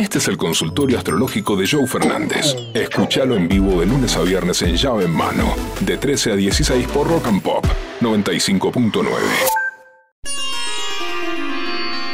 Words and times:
Este 0.00 0.16
es 0.16 0.28
el 0.28 0.38
consultorio 0.38 0.96
astrológico 0.96 1.56
de 1.56 1.68
Joe 1.68 1.86
Fernández. 1.86 2.56
Escúchalo 2.72 3.36
en 3.36 3.48
vivo 3.48 3.78
de 3.80 3.84
lunes 3.84 4.16
a 4.16 4.22
viernes 4.22 4.62
en 4.62 4.74
llave 4.74 5.04
en 5.04 5.10
mano, 5.10 5.54
de 5.80 5.98
13 5.98 6.32
a 6.32 6.36
16 6.36 6.88
por 6.88 7.06
Rock 7.06 7.26
and 7.26 7.42
Pop 7.42 7.66
95.9. 8.00 9.04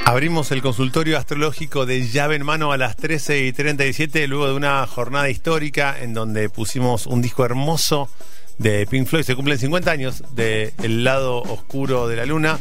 Abrimos 0.05 0.51
el 0.51 0.63
consultorio 0.63 1.17
astrológico 1.17 1.87
de 1.87 2.09
llave 2.09 2.35
en 2.35 2.45
mano 2.45 2.73
a 2.73 2.77
las 2.77 2.97
13 2.97 3.47
y 3.47 3.53
37, 3.53 4.27
luego 4.27 4.49
de 4.49 4.55
una 4.55 4.85
jornada 4.89 5.31
histórica 5.31 5.97
en 5.97 6.13
donde 6.13 6.49
pusimos 6.49 7.07
un 7.07 7.23
disco 7.23 7.45
hermoso 7.45 8.11
de 8.59 8.85
Pink 8.89 9.07
Floyd. 9.07 9.23
Se 9.23 9.37
cumplen 9.37 9.59
50 9.59 9.93
años 9.93 10.25
de 10.35 10.75
El 10.83 11.05
lado 11.05 11.41
oscuro 11.41 12.09
de 12.09 12.17
la 12.17 12.27
luna. 12.27 12.59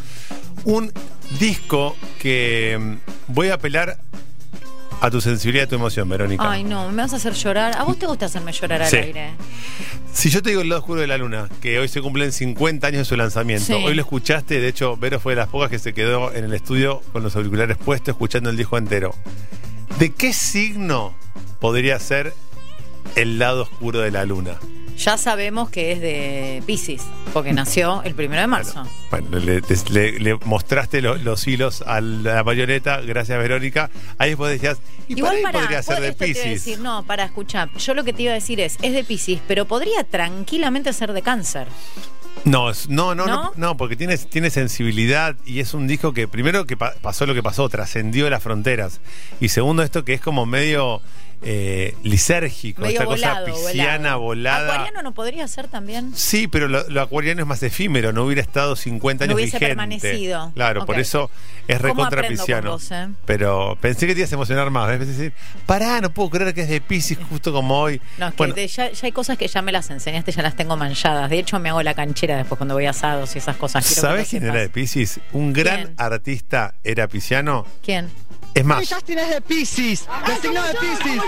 Un 0.65 0.91
disco 1.39 1.95
que 2.19 2.77
mm, 2.79 3.33
voy 3.33 3.49
a 3.49 3.55
apelar 3.55 3.97
a 5.05 5.11
tu 5.11 5.21
sensibilidad 5.21 5.63
y 5.63 5.65
a 5.65 5.69
tu 5.69 5.75
emoción, 5.75 6.07
Verónica. 6.09 6.49
Ay, 6.49 6.63
no, 6.63 6.89
me 6.89 7.03
vas 7.03 7.13
a 7.13 7.17
hacer 7.17 7.33
llorar. 7.33 7.75
¿A 7.77 7.83
vos 7.83 7.97
te 7.99 8.05
gusta 8.07 8.25
hacerme 8.25 8.51
llorar 8.51 8.81
al 8.83 8.89
Sí. 8.89 8.97
aire? 8.97 9.31
Si 10.13 10.29
yo 10.29 10.41
te 10.41 10.49
digo 10.49 10.61
El 10.61 10.69
lado 10.69 10.79
oscuro 10.81 11.01
de 11.01 11.07
la 11.07 11.17
luna, 11.17 11.49
que 11.61 11.77
hoy 11.79 11.87
se 11.87 12.01
cumplen 12.01 12.31
50 12.31 12.87
años 12.87 12.99
de 12.99 13.05
su 13.05 13.15
lanzamiento, 13.15 13.65
Sí. 13.65 13.73
hoy 13.73 13.93
lo 13.93 14.01
escuchaste, 14.01 14.59
de 14.59 14.67
hecho, 14.67 14.97
Vero 14.97 15.19
fue 15.19 15.33
de 15.33 15.37
las 15.41 15.49
pocas 15.49 15.69
que 15.69 15.77
se 15.79 15.93
quedó 15.93 16.33
en 16.33 16.45
el 16.45 16.53
estudio 16.53 17.01
con 17.11 17.21
los 17.23 17.35
auriculares 17.35 17.77
puestos 17.77 18.13
escuchando 18.13 18.49
el 18.49 18.57
disco 18.57 18.77
entero. 18.77 19.13
¿De 19.99 20.11
qué 20.13 20.33
signo 20.33 21.13
podría 21.59 21.99
ser 21.99 22.33
el 23.15 23.37
lado 23.39 23.63
oscuro 23.63 23.99
de 23.99 24.11
la 24.11 24.25
luna? 24.25 24.55
Ya 24.97 25.17
sabemos 25.17 25.69
que 25.69 25.91
es 25.91 25.99
de 25.99 26.63
Pisces, 26.65 27.01
porque 27.33 27.51
nació 27.51 28.01
el 28.03 28.15
primero 28.15 28.41
de 28.41 28.47
marzo. 28.47 28.87
Bueno, 29.11 29.39
le, 29.39 29.61
te- 29.61 29.75
le- 29.91 30.19
le 30.19 30.35
mostraste 30.45 31.01
lo- 31.01 31.15
los 31.17 31.45
hilos 31.47 31.83
a 31.85 31.99
la 31.99 32.43
bayoneta, 32.43 33.01
gracias 33.01 33.37
Verónica. 33.37 33.89
Ahí 34.17 34.29
después 34.29 34.51
decías, 34.53 34.77
y 35.09 35.21
ahí 35.25 35.43
pará, 35.43 35.59
podría 35.59 35.83
ser 35.83 35.99
de 36.01 36.13
Pisces. 36.13 36.79
no, 36.79 37.03
para 37.03 37.25
escuchar. 37.25 37.69
Yo 37.77 37.93
lo 37.93 38.03
que 38.05 38.13
te 38.13 38.23
iba 38.23 38.31
a 38.31 38.35
decir 38.35 38.59
es, 38.61 38.77
es 38.81 38.93
de 38.93 39.03
Pisces, 39.03 39.39
pero 39.47 39.65
podría 39.65 40.03
tranquilamente 40.05 40.93
ser 40.93 41.11
de 41.11 41.21
cáncer. 41.21 41.67
No, 42.45 42.71
no, 42.89 43.15
no, 43.15 43.15
no, 43.15 43.25
¿No? 43.25 43.51
no, 43.55 43.77
porque 43.77 43.95
tiene, 43.95 44.17
tiene 44.17 44.49
sensibilidad 44.49 45.35
y 45.45 45.59
es 45.61 45.73
un 45.73 45.87
disco 45.87 46.13
que 46.13 46.27
primero 46.27 46.65
que 46.65 46.77
pa- 46.77 46.93
pasó 47.01 47.25
lo 47.25 47.33
que 47.33 47.41
pasó, 47.41 47.67
trascendió 47.69 48.29
las 48.29 48.43
fronteras. 48.43 49.01
Y 49.41 49.49
segundo 49.49 49.83
esto 49.83 50.05
que 50.05 50.13
es 50.13 50.21
como 50.21 50.45
medio 50.45 51.01
eh, 51.45 51.95
lisérgico, 52.03 52.81
Medio 52.81 52.93
esta 52.93 53.05
volado, 53.05 53.45
cosa 53.51 53.67
pisciana, 53.67 54.15
volada. 54.15 54.73
¿Acuariano 54.73 55.01
no 55.03 55.13
podría 55.13 55.47
ser 55.47 55.67
también? 55.67 56.11
Sí, 56.15 56.47
pero 56.47 56.67
lo, 56.67 56.89
lo 56.89 57.01
acuariano 57.01 57.41
es 57.41 57.47
más 57.47 57.61
efímero, 57.63 58.11
no 58.11 58.25
hubiera 58.25 58.41
estado 58.41 58.75
50 58.75 59.25
No 59.25 59.29
años 59.31 59.35
hubiese 59.35 59.57
vigente. 59.57 59.67
permanecido. 59.75 60.51
Claro, 60.55 60.85
por 60.85 60.99
eso 60.99 61.29
es 61.67 61.77
¿Cómo 61.77 61.87
recontra 61.87 62.27
pisciano. 62.27 62.71
vos, 62.71 62.91
eh? 62.91 63.07
Pero 63.25 63.77
pensé 63.79 64.07
que 64.07 64.13
te 64.13 64.21
ibas 64.21 64.31
a 64.31 64.35
emocionar 64.35 64.69
más. 64.71 64.91
Es 64.99 65.07
decir, 65.07 65.33
pará, 65.65 66.01
no 66.01 66.09
puedo 66.11 66.29
creer 66.31 66.53
que 66.53 66.61
es 66.61 66.69
de 66.69 66.81
Pisces 66.81 67.17
justo 67.29 67.53
como 67.53 67.79
hoy. 67.79 68.01
No, 68.17 68.25
es 68.27 68.31
que 68.33 68.37
Bueno, 68.37 68.53
de- 68.55 68.67
ya, 68.67 68.91
ya 68.91 69.05
hay 69.05 69.11
cosas 69.11 69.37
que 69.37 69.47
ya 69.47 69.61
me 69.61 69.71
las 69.71 69.89
enseñaste, 69.91 70.31
ya 70.31 70.41
las 70.41 70.55
tengo 70.55 70.75
manchadas. 70.77 71.29
De 71.29 71.37
hecho, 71.39 71.59
me 71.59 71.69
hago 71.69 71.81
la 71.83 71.93
canchera 71.93 72.37
después 72.37 72.57
cuando 72.57 72.73
voy 72.75 72.85
a 72.85 72.89
asados 72.89 73.35
y 73.35 73.37
esas 73.39 73.55
cosas. 73.57 73.85
Quiero 73.85 73.95
que 73.95 74.07
¿Sabes 74.07 74.23
lo 74.25 74.29
quién 74.29 74.41
sepas. 74.41 74.55
era 74.55 74.61
de 74.63 74.69
Pisces? 74.69 75.19
Un 75.31 75.53
gran 75.53 75.83
¿Quién? 75.83 75.93
artista 75.97 76.75
era 76.83 77.07
pisciano. 77.07 77.65
¿Quién? 77.83 78.09
Es 78.55 78.63
más, 78.63 78.87
Justin 78.89 79.19
es 79.19 79.29
de 79.29 79.41
Pisces, 79.41 80.07
de 80.25 80.35
signo 80.37 80.63
de 80.63 80.73
Pisces. 80.75 81.21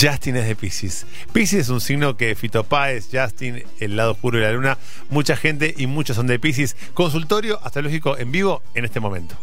Justin 0.00 0.36
es 0.36 0.48
de 0.48 0.56
Pisces. 0.56 1.06
Pisces 1.34 1.60
es 1.60 1.68
un 1.68 1.82
signo 1.82 2.16
que 2.16 2.34
Fito 2.34 2.64
Páez, 2.64 3.08
Justin, 3.12 3.62
el 3.80 3.96
lado 3.96 4.12
oscuro 4.12 4.38
de 4.38 4.44
la 4.44 4.52
luna, 4.52 4.78
mucha 5.10 5.36
gente 5.36 5.74
y 5.76 5.86
muchos 5.86 6.16
son 6.16 6.26
de 6.26 6.38
Pisces. 6.38 6.74
Consultorio 6.94 7.60
astrológico 7.62 8.16
en 8.16 8.32
vivo 8.32 8.62
en 8.74 8.86
este 8.86 8.98
momento. 8.98 9.36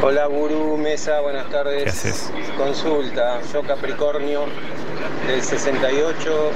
Hola 0.00 0.26
Gurú, 0.26 0.76
Mesa, 0.76 1.20
buenas 1.22 1.50
tardes. 1.50 1.82
¿Qué 1.82 1.90
haces? 1.90 2.30
Consulta, 2.56 3.40
yo 3.52 3.62
Capricornio 3.62 4.44
del 5.26 5.42
68, 5.42 6.50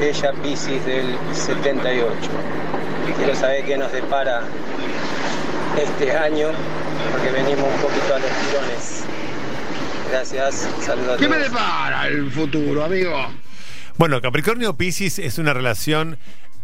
ella 0.00 0.32
Piscis 0.42 0.82
del 0.86 1.14
78. 1.34 2.14
Quiero 3.18 3.36
saber 3.36 3.66
qué 3.66 3.76
nos 3.76 3.92
depara 3.92 4.44
este 5.78 6.16
año, 6.16 6.48
porque 7.12 7.30
venimos 7.30 7.64
un 7.74 7.80
poquito 7.80 8.14
a 8.14 8.18
los 8.18 8.30
tirones. 8.30 9.04
Gracias, 10.10 10.68
saludos 10.84 11.14
a 11.14 11.16
¿Qué 11.18 11.28
me 11.28 11.38
depara 11.38 12.08
el 12.08 12.30
futuro, 12.30 12.84
amigo? 12.84 13.14
Bueno, 13.96 14.20
Capricornio 14.20 14.74
Pisces 14.76 15.18
es 15.18 15.38
una 15.38 15.52
relación 15.52 16.18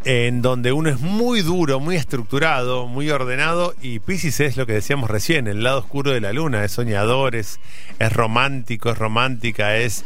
en 0.04 0.40
donde 0.42 0.72
uno 0.72 0.88
es 0.88 1.00
muy 1.00 1.42
duro, 1.42 1.80
muy 1.80 1.96
estructurado, 1.96 2.86
muy 2.86 3.10
ordenado 3.10 3.74
y 3.82 3.98
Pisces 4.00 4.40
es 4.40 4.56
lo 4.56 4.66
que 4.66 4.72
decíamos 4.72 5.10
recién, 5.10 5.46
el 5.48 5.62
lado 5.62 5.80
oscuro 5.80 6.12
de 6.12 6.20
la 6.20 6.32
luna, 6.32 6.64
es 6.64 6.72
soñador, 6.72 7.34
es, 7.36 7.60
es 7.98 8.12
romántico, 8.12 8.90
es 8.90 8.98
romántica, 8.98 9.76
es, 9.76 10.04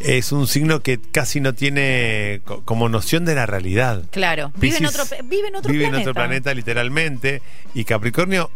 es 0.00 0.32
un 0.32 0.46
signo 0.46 0.80
que 0.80 0.98
casi 0.98 1.40
no 1.40 1.52
tiene 1.54 2.40
co- 2.44 2.62
como 2.64 2.88
noción 2.88 3.24
de 3.24 3.34
la 3.34 3.44
realidad. 3.46 4.02
Claro. 4.10 4.50
Vive 4.56 4.78
en 4.78 4.86
otro, 4.86 5.04
vive 5.24 5.48
en 5.48 5.56
otro 5.56 5.70
vive 5.72 5.84
planeta. 5.84 6.02
en 6.02 6.08
otro 6.08 6.14
planeta 6.14 6.54
literalmente 6.54 7.42
y 7.74 7.84
Capricornio 7.84 8.50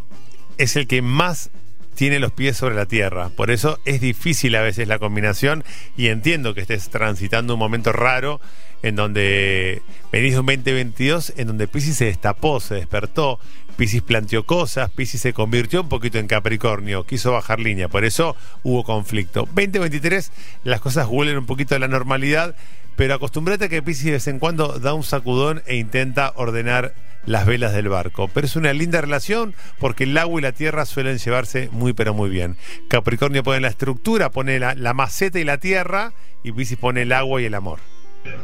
es 0.58 0.76
el 0.76 0.86
que 0.86 1.02
más 1.02 1.50
tiene 1.94 2.20
los 2.20 2.30
pies 2.30 2.56
sobre 2.56 2.76
la 2.76 2.86
tierra. 2.86 3.30
Por 3.30 3.50
eso 3.50 3.80
es 3.84 4.00
difícil 4.00 4.54
a 4.54 4.62
veces 4.62 4.86
la 4.86 5.00
combinación 5.00 5.64
y 5.96 6.08
entiendo 6.08 6.54
que 6.54 6.60
estés 6.60 6.90
transitando 6.90 7.54
un 7.54 7.58
momento 7.58 7.92
raro 7.92 8.40
en 8.84 8.94
donde 8.94 9.82
venís 10.12 10.34
de 10.34 10.38
un 10.40 10.46
2022 10.46 11.32
en 11.36 11.48
donde 11.48 11.66
Pisces 11.66 11.96
se 11.96 12.04
destapó, 12.04 12.60
se 12.60 12.76
despertó, 12.76 13.40
Pisces 13.76 14.02
planteó 14.02 14.46
cosas, 14.46 14.90
Pisces 14.90 15.20
se 15.20 15.32
convirtió 15.32 15.82
un 15.82 15.88
poquito 15.88 16.18
en 16.18 16.28
Capricornio, 16.28 17.04
quiso 17.04 17.32
bajar 17.32 17.58
línea, 17.58 17.88
por 17.88 18.04
eso 18.04 18.36
hubo 18.62 18.84
conflicto. 18.84 19.40
2023 19.40 20.30
las 20.62 20.80
cosas 20.80 21.08
huelen 21.08 21.38
un 21.38 21.46
poquito 21.46 21.74
a 21.74 21.80
la 21.80 21.88
normalidad, 21.88 22.54
pero 22.94 23.14
acostumbrate 23.14 23.64
a 23.64 23.68
que 23.68 23.82
Pisces 23.82 24.04
de 24.04 24.12
vez 24.12 24.28
en 24.28 24.38
cuando 24.38 24.78
da 24.78 24.94
un 24.94 25.02
sacudón 25.02 25.62
e 25.66 25.74
intenta 25.74 26.32
ordenar 26.36 26.94
las 27.28 27.46
velas 27.46 27.72
del 27.72 27.88
barco. 27.88 28.28
Pero 28.32 28.46
es 28.46 28.56
una 28.56 28.72
linda 28.72 29.00
relación 29.00 29.54
porque 29.78 30.04
el 30.04 30.16
agua 30.16 30.40
y 30.40 30.42
la 30.42 30.52
tierra 30.52 30.86
suelen 30.86 31.18
llevarse 31.18 31.68
muy 31.72 31.92
pero 31.92 32.14
muy 32.14 32.30
bien. 32.30 32.56
Capricornio 32.88 33.42
pone 33.42 33.60
la 33.60 33.68
estructura, 33.68 34.30
pone 34.30 34.58
la, 34.58 34.74
la 34.74 34.94
maceta 34.94 35.38
y 35.38 35.44
la 35.44 35.58
tierra 35.58 36.12
y 36.42 36.52
Pisces 36.52 36.78
pone 36.78 37.02
el 37.02 37.12
agua 37.12 37.40
y 37.40 37.44
el 37.44 37.54
amor. 37.54 37.78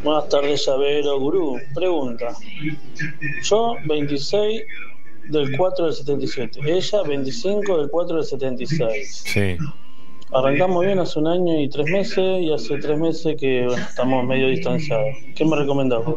Buenas 0.02 0.28
tardes, 0.28 0.64
Llavero 0.66 1.18
Gurú. 1.18 1.58
Pregunta. 1.74 2.28
Yo, 3.42 3.76
26 3.86 4.62
del 5.28 5.56
4 5.56 5.86
del 5.86 5.94
77. 5.94 6.60
Ella, 6.64 7.02
25 7.02 7.78
del 7.78 7.90
4 7.90 8.16
del 8.16 8.24
76. 8.24 9.24
Sí. 9.26 9.56
Arrancamos 10.32 10.84
bien 10.84 10.98
hace 10.98 11.18
un 11.18 11.28
año 11.28 11.60
y 11.60 11.68
tres 11.68 11.86
meses 11.90 12.42
y 12.42 12.52
hace 12.52 12.78
tres 12.78 12.98
meses 12.98 13.36
que 13.38 13.66
bueno, 13.66 13.82
estamos 13.82 14.24
medio 14.24 14.48
distanciados. 14.48 15.14
¿Qué 15.34 15.44
me 15.44 15.56
recomendás 15.56 16.04
vos? 16.04 16.16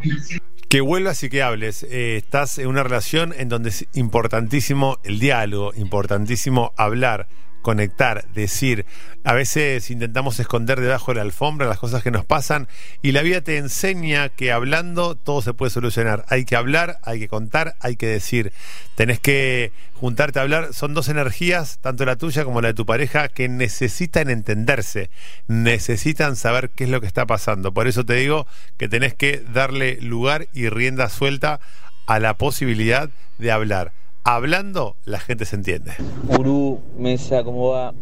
Que 0.70 0.82
vuelvas 0.82 1.24
y 1.24 1.30
que 1.30 1.44
hables. 1.44 1.84
Eh, 1.84 2.18
estás 2.18 2.58
en 2.58 2.68
una 2.68 2.84
relación 2.84 3.34
en 3.38 3.48
donde 3.48 3.70
es 3.70 3.88
importantísimo 3.94 4.98
el 5.04 5.20
diálogo, 5.20 5.74
importantísimo 5.76 6.74
hablar, 6.76 7.30
conectar, 7.68 8.26
decir. 8.34 8.86
A 9.26 9.34
veces 9.34 9.92
intentamos 9.92 10.40
esconder 10.40 10.80
debajo 10.80 11.12
de 11.12 11.16
la 11.16 11.24
alfombra 11.24 11.68
las 11.68 11.80
cosas 11.80 12.02
que 12.02 12.12
nos 12.12 12.24
pasan 12.24 12.70
y 13.02 13.12
la 13.12 13.22
vida 13.24 13.42
te 13.42 13.58
enseña 13.58 14.30
que 14.30 14.54
hablando 14.54 15.16
todo 15.16 15.42
se 15.42 15.54
puede 15.54 15.70
solucionar. 15.70 16.24
Hay 16.30 16.46
que 16.46 16.56
hablar, 16.56 16.98
hay 17.04 17.20
que 17.20 17.28
contar, 17.28 17.76
hay 17.82 17.98
que 17.98 18.08
decir. 18.08 18.54
Tenés 18.96 19.20
que 19.20 19.74
juntarte 19.96 20.40
a 20.40 20.44
hablar. 20.44 20.74
Son 20.74 20.94
dos 20.94 21.10
energías, 21.10 21.80
tanto 21.82 22.06
la 22.06 22.16
tuya 22.16 22.46
como 22.46 22.62
la 22.62 22.70
de 22.70 22.74
tu 22.74 22.86
pareja, 22.86 23.28
que 23.28 23.50
necesitan 23.50 24.30
entenderse, 24.30 25.10
necesitan 25.48 26.38
saber 26.38 26.70
qué 26.70 26.86
es 26.86 26.90
lo 26.90 27.02
que 27.02 27.08
está 27.08 27.26
pasando. 27.26 27.74
Por 27.74 27.90
eso 27.90 28.06
te 28.06 28.14
digo 28.14 28.48
que 28.78 28.88
tenés 28.88 29.14
que 29.14 29.44
darle 29.52 30.00
lugar 30.00 30.48
y 30.54 30.70
rienda 30.70 31.10
suelta 31.10 31.60
a 32.06 32.20
la 32.20 32.36
posibilidad 32.36 33.10
de 33.40 33.52
hablar. 33.52 33.92
Hablando, 34.30 34.98
la 35.06 35.22
gente 35.22 35.46
se 35.46 35.56
entiende. 35.56 35.94
Gurú, 36.36 36.82
Mesa, 36.98 37.46
¿cómo 37.46 37.70
va? 37.70 37.94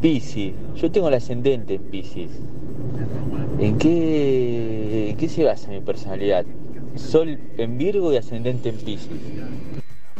Piscis. 0.00 0.52
Yo 0.74 0.90
tengo 0.90 1.06
el 1.06 1.14
ascendente 1.14 1.74
en 1.74 1.82
Piscis. 1.82 2.32
¿En 3.60 3.78
qué, 3.78 5.10
¿En 5.10 5.16
qué 5.16 5.28
se 5.28 5.44
basa 5.44 5.70
mi 5.70 5.78
personalidad? 5.78 6.44
Sol 6.96 7.38
en 7.56 7.78
Virgo 7.78 8.12
y 8.12 8.16
ascendente 8.16 8.70
en 8.70 8.78
Piscis. 8.78 9.20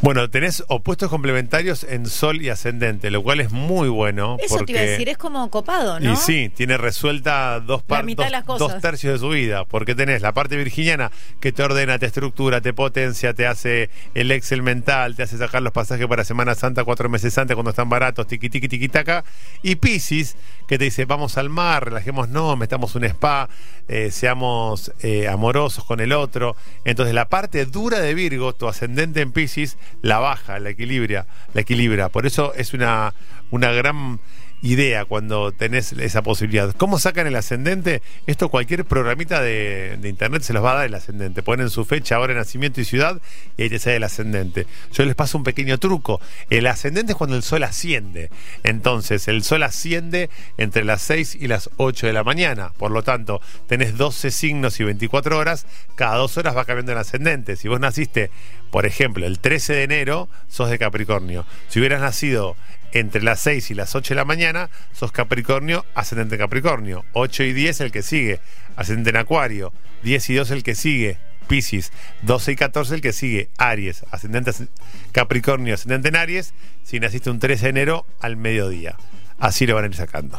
Bueno, 0.02 0.28
tenés 0.28 0.64
opuestos 0.66 1.08
complementarios 1.08 1.84
en 1.84 2.06
Sol 2.06 2.42
y 2.42 2.48
Ascendente, 2.48 3.08
lo 3.12 3.22
cual 3.22 3.40
es 3.40 3.52
muy 3.52 3.88
bueno. 3.88 4.36
Eso 4.40 4.56
porque... 4.56 4.72
te 4.72 4.72
iba 4.72 4.80
a 4.80 4.90
decir, 4.90 5.08
es 5.08 5.16
como 5.16 5.48
copado, 5.48 6.00
¿no? 6.00 6.12
Y 6.12 6.16
sí, 6.16 6.50
tiene 6.52 6.76
resuelta 6.76 7.60
dos, 7.60 7.84
par- 7.84 8.04
mitad 8.04 8.24
de 8.24 8.26
dos, 8.26 8.32
las 8.32 8.44
cosas. 8.44 8.72
dos 8.72 8.80
tercios 8.82 9.12
de 9.12 9.18
su 9.20 9.28
vida, 9.28 9.64
porque 9.64 9.94
tenés 9.94 10.20
la 10.20 10.32
parte 10.32 10.56
virginiana 10.56 11.12
que 11.38 11.52
te 11.52 11.62
ordena, 11.62 12.00
te 12.00 12.06
estructura, 12.06 12.60
te 12.60 12.72
potencia, 12.74 13.32
te 13.32 13.46
hace 13.46 13.90
el 14.14 14.32
Excel 14.32 14.60
mental, 14.62 15.14
te 15.14 15.22
hace 15.22 15.38
sacar 15.38 15.62
los 15.62 15.72
pasajes 15.72 16.08
para 16.08 16.24
Semana 16.24 16.56
Santa 16.56 16.82
cuatro 16.82 17.08
meses 17.08 17.38
antes 17.38 17.54
cuando 17.54 17.70
están 17.70 17.88
baratos, 17.88 18.26
tiqui 18.26 18.50
tiqui 18.50 18.66
tiqui 18.66 18.88
taca, 18.88 19.24
y 19.62 19.76
Pisces 19.76 20.36
que 20.66 20.78
te 20.78 20.84
dice 20.84 21.04
vamos 21.04 21.38
al 21.38 21.48
mar, 21.48 21.84
relajémonos, 21.84 22.58
metamos 22.58 22.96
un 22.96 23.04
spa, 23.04 23.48
eh, 23.86 24.10
seamos 24.10 24.90
eh, 25.02 25.28
amorosos 25.28 25.84
con 25.84 26.00
el 26.00 26.12
otro. 26.12 26.56
Entonces 26.84 27.14
la 27.14 27.28
parte 27.28 27.66
dura 27.66 28.00
de 28.00 28.14
Virgo, 28.14 28.52
tu 28.52 28.66
ascendente 28.66 29.20
en 29.20 29.30
Pisces, 29.30 29.76
la 30.00 30.18
baja, 30.18 30.58
la 30.58 30.70
equilibra, 30.70 31.26
la 31.54 31.60
equilibra. 31.60 32.08
Por 32.08 32.26
eso 32.26 32.54
es 32.54 32.74
una, 32.74 33.14
una 33.50 33.72
gran 33.72 34.20
idea 34.62 35.04
cuando 35.04 35.52
tenés 35.52 35.92
esa 35.92 36.22
posibilidad. 36.22 36.72
¿Cómo 36.76 36.98
sacan 36.98 37.26
el 37.26 37.36
ascendente? 37.36 38.00
Esto 38.26 38.48
cualquier 38.48 38.84
programita 38.84 39.42
de, 39.42 39.98
internet 40.04 40.42
se 40.42 40.52
los 40.52 40.64
va 40.64 40.72
a 40.72 40.76
dar 40.76 40.86
el 40.86 40.94
ascendente. 40.94 41.42
Ponen 41.42 41.68
su 41.68 41.84
fecha, 41.84 42.18
hora 42.18 42.32
de 42.32 42.38
nacimiento 42.38 42.80
y 42.80 42.84
ciudad 42.84 43.20
y 43.56 43.62
ahí 43.62 43.68
te 43.68 43.78
sale 43.78 43.96
el 43.96 44.04
ascendente. 44.04 44.66
Yo 44.92 45.04
les 45.04 45.14
paso 45.14 45.36
un 45.36 45.44
pequeño 45.44 45.78
truco. 45.78 46.20
El 46.48 46.66
ascendente 46.66 47.12
es 47.12 47.18
cuando 47.18 47.36
el 47.36 47.42
sol 47.42 47.64
asciende. 47.64 48.30
Entonces, 48.62 49.26
el 49.28 49.42
sol 49.42 49.64
asciende 49.64 50.30
entre 50.56 50.84
las 50.84 51.02
6 51.02 51.36
y 51.40 51.48
las 51.48 51.68
8 51.76 52.06
de 52.06 52.12
la 52.12 52.22
mañana. 52.22 52.72
Por 52.78 52.92
lo 52.92 53.02
tanto, 53.02 53.40
tenés 53.66 53.96
12 53.96 54.30
signos 54.30 54.78
y 54.78 54.84
24 54.84 55.36
horas. 55.36 55.66
Cada 55.96 56.16
dos 56.16 56.36
horas 56.38 56.56
va 56.56 56.64
cambiando 56.64 56.92
el 56.92 56.98
ascendente. 56.98 57.56
Si 57.56 57.66
vos 57.66 57.80
naciste, 57.80 58.30
por 58.70 58.86
ejemplo, 58.86 59.26
el 59.26 59.40
13 59.40 59.72
de 59.74 59.82
enero, 59.82 60.28
sos 60.48 60.70
de 60.70 60.78
Capricornio. 60.78 61.44
Si 61.68 61.80
hubieras 61.80 62.00
nacido 62.00 62.56
entre 62.92 63.22
las 63.22 63.40
6 63.40 63.70
y 63.70 63.74
las 63.74 63.94
8 63.94 64.14
de 64.14 64.16
la 64.16 64.24
mañana, 64.24 64.70
sos 64.92 65.12
Capricornio, 65.12 65.84
ascendente 65.94 66.34
en 66.36 66.40
Capricornio. 66.40 67.04
8 67.12 67.42
y 67.44 67.52
10 67.52 67.80
el 67.80 67.92
que 67.92 68.02
sigue, 68.02 68.40
ascendente 68.76 69.10
en 69.10 69.16
Acuario. 69.16 69.72
10 70.02 70.30
y 70.30 70.34
2 70.34 70.50
el 70.50 70.62
que 70.62 70.74
sigue, 70.74 71.18
Piscis. 71.48 71.92
12 72.22 72.52
y 72.52 72.56
14 72.56 72.94
el 72.94 73.00
que 73.00 73.12
sigue, 73.12 73.50
Aries. 73.58 74.04
Ascendente 74.10 74.50
as- 74.50 74.64
Capricornio, 75.12 75.74
ascendente 75.74 76.08
en 76.08 76.16
Aries. 76.16 76.54
Si 76.84 77.00
naciste 77.00 77.30
un 77.30 77.38
13 77.38 77.64
de 77.64 77.70
enero, 77.70 78.06
al 78.20 78.36
mediodía. 78.36 78.96
Así 79.38 79.66
lo 79.66 79.74
van 79.74 79.84
a 79.84 79.86
ir 79.88 79.94
sacando. 79.96 80.38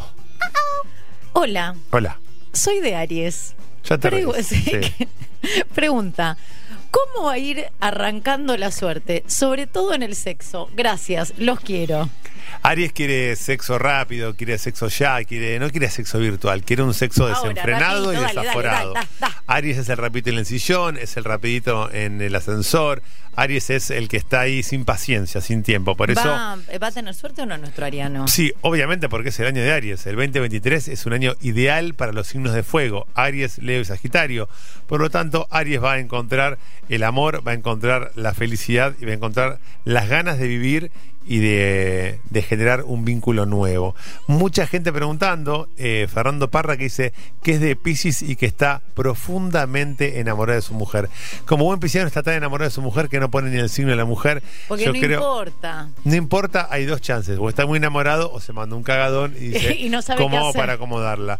Hola, 1.33 1.75
Hola. 1.91 2.19
soy 2.53 2.79
de 2.79 2.95
Aries. 2.95 3.55
Ya 3.83 3.97
te 3.97 4.09
reís. 4.09 4.27
sí, 4.47 4.55
Sí. 4.63 5.07
Pregunta, 5.75 6.37
¿cómo 6.91 7.25
va 7.27 7.33
a 7.33 7.37
ir 7.37 7.65
arrancando 7.79 8.55
la 8.55 8.71
suerte? 8.71 9.23
Sobre 9.27 9.67
todo 9.67 9.93
en 9.93 10.03
el 10.03 10.15
sexo. 10.15 10.69
Gracias, 10.75 11.33
los 11.37 11.59
quiero. 11.59 12.09
Aries 12.61 12.93
quiere 12.93 13.35
sexo 13.35 13.77
rápido, 13.79 14.35
quiere 14.35 14.57
sexo 14.57 14.87
ya, 14.87 15.23
quiere, 15.23 15.59
no 15.59 15.69
quiere 15.69 15.89
sexo 15.89 16.19
virtual, 16.19 16.63
quiere 16.63 16.83
un 16.83 16.93
sexo 16.93 17.27
Ahora, 17.27 17.39
desenfrenado 17.49 18.11
rapidito, 18.11 18.13
y 18.13 18.23
dale, 18.35 18.39
desaforado. 18.41 18.93
dale. 18.93 19.33
Aries 19.47 19.77
es 19.77 19.89
el 19.89 19.97
rapidito 19.97 20.29
en 20.29 20.37
el 20.37 20.45
sillón, 20.45 20.97
es 20.97 21.17
el 21.17 21.23
rapidito 21.23 21.91
en 21.91 22.21
el 22.21 22.35
ascensor. 22.35 23.01
Aries 23.35 23.71
es 23.71 23.89
el 23.89 24.09
que 24.09 24.17
está 24.17 24.41
ahí 24.41 24.61
sin 24.61 24.85
paciencia, 24.85 25.41
sin 25.41 25.63
tiempo. 25.63 25.95
Por 25.97 26.11
eso, 26.11 26.27
¿Va, 26.29 26.55
¿Va 26.81 26.87
a 26.87 26.91
tener 26.91 27.15
suerte 27.15 27.41
o 27.41 27.45
no 27.47 27.57
nuestro 27.57 27.83
Ariano? 27.85 28.27
sí, 28.27 28.53
obviamente 28.61 29.09
porque 29.09 29.29
es 29.29 29.39
el 29.39 29.47
año 29.47 29.63
de 29.63 29.71
Aries. 29.71 30.05
El 30.05 30.15
2023 30.17 30.87
es 30.89 31.05
un 31.07 31.13
año 31.13 31.33
ideal 31.41 31.95
para 31.95 32.11
los 32.13 32.27
signos 32.27 32.53
de 32.53 32.61
fuego, 32.61 33.07
Aries, 33.15 33.57
Leo 33.57 33.81
y 33.81 33.85
Sagitario. 33.85 34.47
Por 34.87 35.01
lo 35.01 35.09
tanto, 35.09 35.47
Aries 35.49 35.81
va 35.81 35.93
a 35.93 35.99
encontrar 35.99 36.59
el 36.89 37.01
amor, 37.03 37.45
va 37.45 37.53
a 37.53 37.55
encontrar 37.55 38.11
la 38.15 38.35
felicidad 38.35 38.93
y 39.01 39.05
va 39.05 39.11
a 39.11 39.15
encontrar 39.15 39.59
las 39.83 40.07
ganas 40.09 40.37
de 40.37 40.47
vivir 40.47 40.91
y 41.25 41.39
de, 41.39 42.19
de 42.29 42.41
generar 42.41 42.83
un 42.83 43.05
vínculo 43.05 43.45
nuevo. 43.45 43.95
Mucha 44.27 44.67
gente 44.67 44.91
preguntando, 44.91 45.69
eh, 45.77 46.07
Fernando 46.13 46.49
Parra 46.49 46.77
que 46.77 46.83
dice 46.85 47.13
que 47.41 47.53
es 47.53 47.59
de 47.61 47.75
Pisces 47.75 48.21
y 48.21 48.35
que 48.35 48.45
está 48.45 48.81
profundamente 48.93 50.19
enamorado 50.19 50.55
de 50.57 50.61
su 50.61 50.73
mujer. 50.73 51.09
Como 51.45 51.65
buen 51.65 51.79
pisciano 51.79 52.07
está 52.07 52.23
tan 52.23 52.35
enamorado 52.35 52.69
de 52.69 52.73
su 52.73 52.81
mujer 52.81 53.09
que 53.09 53.19
no 53.19 53.29
pone 53.31 53.49
ni 53.49 53.57
el 53.57 53.69
signo 53.69 53.91
de 53.91 53.97
la 53.97 54.05
mujer. 54.05 54.43
Porque 54.67 54.85
Yo 54.85 54.93
no 54.93 54.99
creo- 54.99 55.19
importa. 55.19 55.89
no 56.03 56.15
importa, 56.15 56.67
hay 56.69 56.85
dos 56.85 57.01
chances. 57.01 57.37
O 57.39 57.49
está 57.49 57.65
muy 57.65 57.77
enamorado 57.77 58.31
o 58.31 58.39
se 58.39 58.53
manda 58.53 58.75
un 58.75 58.83
cagadón 58.83 59.33
y 59.37 59.47
dice 59.49 59.73
Y 59.79 59.89
no 59.89 60.01
sabe 60.01 60.21
cómo 60.21 60.31
qué 60.35 60.37
hago 60.37 60.49
hacer. 60.49 60.61
para 60.61 60.73
acomodarla. 60.73 61.39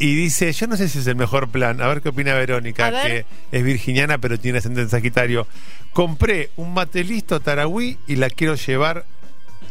Y 0.00 0.14
dice, 0.14 0.52
yo 0.52 0.68
no 0.68 0.76
sé 0.76 0.88
si 0.88 1.00
es 1.00 1.06
el 1.08 1.16
mejor 1.16 1.48
plan. 1.48 1.80
A 1.80 1.88
ver 1.88 2.00
qué 2.00 2.10
opina 2.10 2.32
Verónica, 2.34 2.90
que 3.02 3.24
es 3.50 3.64
virginiana 3.64 4.18
pero 4.18 4.38
tiene 4.38 4.58
ascendente 4.58 4.82
en 4.82 4.90
Sagitario. 4.90 5.46
Compré 5.92 6.50
un 6.56 6.72
mate 6.72 7.02
listo 7.02 7.40
Tarahui 7.40 7.98
y 8.06 8.14
la 8.16 8.30
quiero 8.30 8.54
llevar 8.54 9.04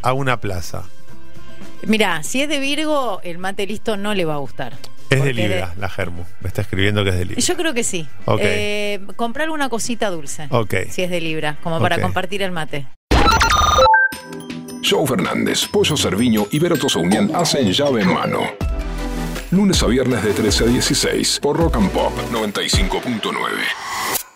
a 0.02 0.12
una 0.12 0.40
plaza. 0.40 0.84
Mira, 1.82 2.22
si 2.22 2.42
es 2.42 2.48
de 2.48 2.58
Virgo, 2.58 3.20
el 3.22 3.38
mate 3.38 3.66
listo 3.66 3.96
no 3.96 4.14
le 4.14 4.24
va 4.24 4.34
a 4.34 4.38
gustar. 4.38 4.74
Es 5.10 5.24
de 5.24 5.32
Libra, 5.32 5.74
la 5.78 5.88
Germu. 5.88 6.24
Me 6.40 6.48
está 6.48 6.62
escribiendo 6.62 7.02
que 7.02 7.10
es 7.10 7.16
de 7.16 7.24
Libra. 7.24 7.40
Yo 7.40 7.56
creo 7.56 7.72
que 7.72 7.82
sí. 7.82 8.06
Ok. 8.26 8.40
Eh, 8.42 9.00
comprar 9.16 9.48
una 9.50 9.68
cosita 9.68 10.10
dulce. 10.10 10.48
Ok. 10.50 10.74
Si 10.90 11.02
es 11.02 11.10
de 11.10 11.20
Libra, 11.20 11.56
como 11.62 11.80
para 11.80 12.00
compartir 12.00 12.42
el 12.42 12.52
mate. 12.52 12.86
Joe 14.88 15.06
Fernández, 15.06 15.66
Pollo 15.66 15.96
Cerviño 15.96 16.46
y 16.50 16.58
Vero 16.58 16.76
Tosaunian 16.76 17.34
hacen 17.34 17.72
llave 17.72 18.02
en 18.02 18.12
mano. 18.12 18.40
Lunes 19.50 19.82
a 19.82 19.86
viernes 19.86 20.22
de 20.22 20.32
13 20.32 20.64
a 20.64 20.66
16 20.66 21.40
por 21.40 21.56
Rock 21.56 21.76
and 21.76 21.90
Pop 21.90 22.12
95.9. 22.30 24.27